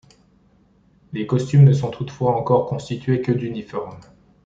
Les 1.13 1.27
costumes 1.27 1.63
ne 1.63 1.73
sont 1.73 1.91
toutefois 1.91 2.35
encore 2.35 2.65
constitués 2.65 3.21
que 3.21 3.31
d'uniformes. 3.31 3.99